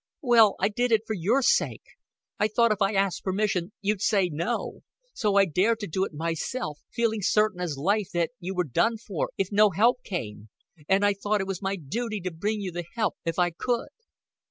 "Will, 0.23 0.55
I 0.59 0.69
did 0.69 0.91
it 0.91 1.03
for 1.05 1.13
your 1.13 1.43
sake. 1.43 1.83
I 2.39 2.47
thought 2.47 2.71
if 2.71 2.81
I 2.81 2.93
asked 2.95 3.23
permission, 3.23 3.71
you'd 3.81 4.01
say 4.01 4.29
no. 4.29 4.79
So 5.13 5.35
I 5.35 5.45
dared 5.45 5.79
to 5.81 5.87
do 5.87 6.05
it 6.05 6.11
myself 6.11 6.79
feeling 6.89 7.21
certain 7.21 7.61
as 7.61 7.77
life 7.77 8.09
that 8.13 8.31
you 8.39 8.55
were 8.55 8.63
done 8.63 8.97
for 8.97 9.29
if 9.37 9.51
no 9.51 9.69
help 9.69 10.01
came 10.03 10.49
and 10.89 11.05
I 11.05 11.13
thought 11.13 11.39
it 11.39 11.45
was 11.45 11.61
my 11.61 11.75
duty 11.75 12.19
to 12.21 12.31
bring 12.33 12.61
you 12.61 12.71
the 12.71 12.85
help 12.95 13.15
if 13.25 13.37
I 13.37 13.51
could." 13.51 13.89